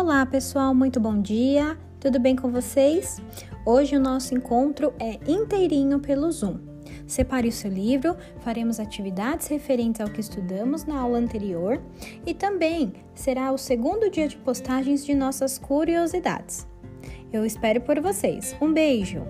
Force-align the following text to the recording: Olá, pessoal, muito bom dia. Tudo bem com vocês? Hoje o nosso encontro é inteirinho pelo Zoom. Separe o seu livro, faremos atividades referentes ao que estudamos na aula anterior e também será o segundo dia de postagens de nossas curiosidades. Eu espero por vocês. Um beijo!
Olá, 0.00 0.24
pessoal, 0.24 0.72
muito 0.72 1.00
bom 1.00 1.20
dia. 1.20 1.76
Tudo 1.98 2.20
bem 2.20 2.36
com 2.36 2.52
vocês? 2.52 3.20
Hoje 3.66 3.96
o 3.96 4.00
nosso 4.00 4.32
encontro 4.32 4.94
é 4.96 5.18
inteirinho 5.28 5.98
pelo 5.98 6.30
Zoom. 6.30 6.60
Separe 7.04 7.48
o 7.48 7.52
seu 7.52 7.68
livro, 7.68 8.16
faremos 8.38 8.78
atividades 8.78 9.48
referentes 9.48 10.00
ao 10.00 10.08
que 10.08 10.20
estudamos 10.20 10.84
na 10.84 11.00
aula 11.00 11.18
anterior 11.18 11.82
e 12.24 12.32
também 12.32 12.92
será 13.12 13.50
o 13.50 13.58
segundo 13.58 14.08
dia 14.08 14.28
de 14.28 14.36
postagens 14.36 15.04
de 15.04 15.16
nossas 15.16 15.58
curiosidades. 15.58 16.64
Eu 17.32 17.44
espero 17.44 17.80
por 17.80 18.00
vocês. 18.00 18.56
Um 18.60 18.72
beijo! 18.72 19.26